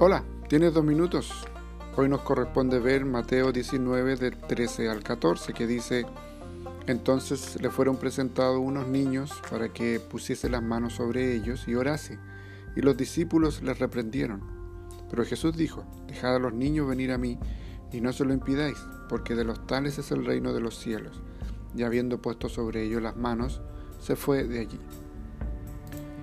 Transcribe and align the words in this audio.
Hola, 0.00 0.24
tienes 0.48 0.74
dos 0.74 0.82
minutos. 0.82 1.30
Hoy 1.96 2.08
nos 2.08 2.22
corresponde 2.22 2.80
ver 2.80 3.04
Mateo 3.04 3.52
19 3.52 4.16
del 4.16 4.36
13 4.36 4.88
al 4.88 5.04
14 5.04 5.52
que 5.52 5.68
dice, 5.68 6.04
entonces 6.88 7.62
le 7.62 7.70
fueron 7.70 7.96
presentados 7.96 8.58
unos 8.58 8.88
niños 8.88 9.30
para 9.48 9.68
que 9.68 10.00
pusiese 10.00 10.50
las 10.50 10.64
manos 10.64 10.94
sobre 10.94 11.36
ellos 11.36 11.68
y 11.68 11.76
orase, 11.76 12.18
y 12.74 12.80
los 12.80 12.96
discípulos 12.96 13.62
les 13.62 13.78
reprendieron. 13.78 14.42
Pero 15.10 15.24
Jesús 15.24 15.56
dijo, 15.56 15.84
dejad 16.08 16.34
a 16.34 16.40
los 16.40 16.52
niños 16.52 16.88
venir 16.88 17.12
a 17.12 17.18
mí, 17.18 17.38
y 17.92 18.00
no 18.00 18.12
se 18.12 18.24
lo 18.24 18.34
impidáis, 18.34 18.78
porque 19.08 19.36
de 19.36 19.44
los 19.44 19.64
tales 19.68 19.96
es 19.98 20.10
el 20.10 20.26
reino 20.26 20.52
de 20.52 20.60
los 20.60 20.76
cielos. 20.76 21.22
Y 21.76 21.84
habiendo 21.84 22.20
puesto 22.20 22.48
sobre 22.48 22.82
ellos 22.82 23.00
las 23.00 23.16
manos, 23.16 23.62
se 24.00 24.16
fue 24.16 24.42
de 24.42 24.58
allí. 24.58 24.80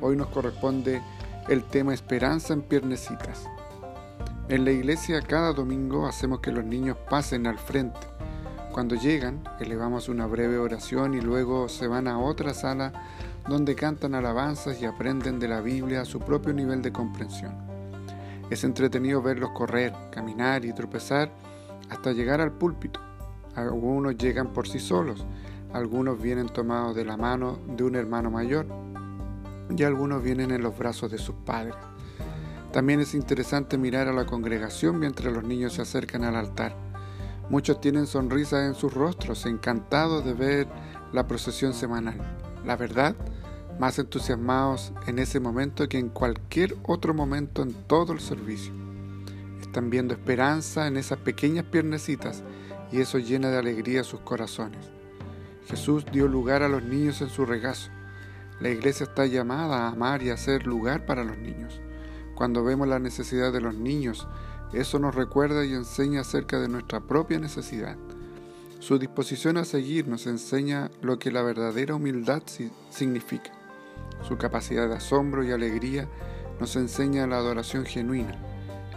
Hoy 0.02 0.18
nos 0.18 0.28
corresponde 0.28 1.02
el 1.48 1.64
tema 1.64 1.94
esperanza 1.94 2.54
en 2.54 2.62
piernecitas. 2.62 3.48
En 4.48 4.66
la 4.66 4.72
iglesia 4.72 5.22
cada 5.22 5.54
domingo 5.54 6.08
hacemos 6.08 6.40
que 6.40 6.52
los 6.52 6.64
niños 6.64 6.98
pasen 7.10 7.48
al 7.48 7.58
frente. 7.58 8.00
Cuando 8.72 8.96
llegan, 8.96 9.44
elevamos 9.60 10.08
una 10.08 10.28
breve 10.28 10.58
oración 10.58 11.14
y 11.14 11.22
luego 11.22 11.68
se 11.68 11.88
van 11.88 12.08
a 12.08 12.20
otra 12.20 12.54
sala 12.54 12.94
donde 13.48 13.76
cantan 13.76 14.16
alabanzas 14.16 14.82
y 14.82 14.86
aprenden 14.86 15.40
de 15.40 15.48
la 15.48 15.62
Biblia 15.62 16.02
a 16.02 16.06
su 16.06 16.20
propio 16.20 16.54
nivel 16.54 16.82
de 16.82 16.94
comprensión. 16.94 17.54
Es 18.50 18.64
entretenido 18.64 19.22
verlos 19.22 19.52
correr, 19.52 19.94
caminar 20.12 20.64
y 20.64 20.74
tropezar 20.74 21.32
hasta 21.90 22.12
llegar 22.12 22.40
al 22.40 22.52
púlpito. 22.52 23.00
Algunos 23.56 24.18
llegan 24.18 24.54
por 24.54 24.68
sí 24.68 24.80
solos, 24.80 25.26
algunos 25.74 26.22
vienen 26.22 26.48
tomados 26.48 26.96
de 26.96 27.04
la 27.04 27.18
mano 27.18 27.60
de 27.76 27.84
un 27.84 27.96
hermano 27.96 28.30
mayor 28.30 28.91
y 29.78 29.84
algunos 29.84 30.24
vienen 30.24 30.52
en 30.52 30.62
los 30.62 30.78
brazos 30.78 31.12
de 31.12 31.18
sus 31.18 31.36
padres. 31.36 31.76
También 32.72 33.00
es 33.02 33.14
interesante 33.14 33.78
mirar 33.78 34.08
a 34.08 34.14
la 34.14 34.26
congregación 34.26 34.98
mientras 35.00 35.34
los 35.34 35.44
niños 35.44 35.74
se 35.74 35.82
acercan 35.82 36.24
al 36.24 36.36
altar. 36.36 36.76
Muchos 37.50 37.82
tienen 37.82 38.08
sonrisas 38.08 38.66
en 38.66 38.76
sus 38.76 38.94
rostros, 38.94 39.46
encantados 39.46 40.24
de 40.24 40.34
ver 40.34 40.68
la 41.12 41.28
procesión 41.28 41.74
semanal. 41.74 42.18
La 42.66 42.78
verdad, 42.78 43.16
más 43.80 44.00
entusiasmados 44.00 44.94
en 45.08 45.20
ese 45.20 45.40
momento 45.40 45.90
que 45.90 45.98
en 45.98 46.10
cualquier 46.10 46.78
otro 46.84 47.14
momento 47.14 47.62
en 47.62 47.74
todo 47.74 48.14
el 48.14 48.20
servicio. 48.20 48.74
Están 49.60 49.90
viendo 49.90 50.14
esperanza 50.14 50.88
en 50.88 50.98
esas 50.98 51.20
pequeñas 51.20 51.66
piernecitas 51.66 52.44
y 52.92 53.02
eso 53.02 53.20
llena 53.20 53.50
de 53.50 53.58
alegría 53.58 54.04
sus 54.04 54.22
corazones. 54.22 54.90
Jesús 55.68 56.06
dio 56.12 56.28
lugar 56.28 56.64
a 56.64 56.70
los 56.70 56.84
niños 56.84 57.22
en 57.22 57.30
su 57.30 57.46
regazo. 57.46 57.90
La 58.62 58.70
iglesia 58.70 59.06
está 59.06 59.26
llamada 59.26 59.80
a 59.80 59.88
amar 59.88 60.22
y 60.22 60.30
a 60.30 60.38
ser 60.38 60.68
lugar 60.68 61.08
para 61.08 61.24
los 61.24 61.36
niños. 61.40 61.82
Cuando 62.36 62.64
vemos 62.64 62.88
la 62.88 63.00
necesidad 63.00 63.52
de 63.52 63.60
los 63.60 63.74
niños, 63.74 64.28
eso 64.72 65.00
nos 65.00 65.16
recuerda 65.16 65.66
y 65.66 65.74
enseña 65.74 66.22
acerca 66.22 66.60
de 66.60 66.70
nuestra 66.70 67.00
propia 67.02 67.40
necesidad. 67.40 67.98
Su 68.78 69.00
disposición 69.00 69.58
a 69.58 69.66
seguir 69.66 70.08
nos 70.08 70.28
enseña 70.28 70.92
lo 71.02 71.18
que 71.18 71.32
la 71.32 71.42
verdadera 71.42 71.96
humildad 71.96 72.44
significa. 72.92 73.52
Su 74.22 74.38
capacidad 74.38 74.88
de 74.88 74.96
asombro 74.96 75.44
y 75.44 75.52
alegría 75.52 76.08
nos 76.60 76.76
enseña 76.76 77.26
la 77.26 77.38
adoración 77.38 77.86
genuina. 77.86 78.40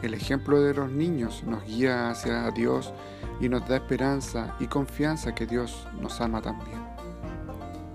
El 0.03 0.12
ejemplo 0.12 0.61
de 0.61 0.75
los 0.75 0.91
niños 0.91 1.42
nos 1.45 1.65
guía 1.65 2.11
hacia 2.11 2.51
Dios 2.51 2.92
y 3.41 3.48
nos 3.48 3.67
da 3.67 3.77
esperanza 3.77 4.55
y 4.61 4.67
confianza 4.67 5.35
que 5.35 5.47
Dios 5.47 5.89
nos 5.98 6.20
ama 6.20 6.42
también. 6.42 6.83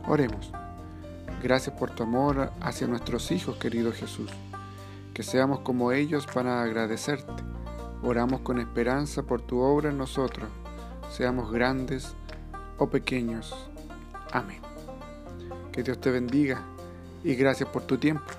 Oremos. 0.07 0.51
Gracias 1.41 1.75
por 1.75 1.91
tu 1.91 2.03
amor 2.03 2.51
hacia 2.61 2.87
nuestros 2.87 3.31
hijos, 3.31 3.57
querido 3.57 3.91
Jesús 3.91 4.31
que 5.19 5.23
seamos 5.23 5.59
como 5.59 5.91
ellos 5.91 6.25
para 6.27 6.61
agradecerte. 6.63 7.43
Oramos 8.01 8.39
con 8.39 8.57
esperanza 8.57 9.23
por 9.23 9.41
tu 9.41 9.59
obra 9.59 9.89
en 9.89 9.97
nosotros, 9.97 10.47
seamos 11.11 11.51
grandes 11.51 12.15
o 12.77 12.89
pequeños. 12.89 13.53
Amén. 14.31 14.61
Que 15.73 15.83
Dios 15.83 15.99
te 15.99 16.09
bendiga 16.09 16.63
y 17.21 17.35
gracias 17.35 17.67
por 17.67 17.83
tu 17.83 17.97
tiempo. 17.97 18.31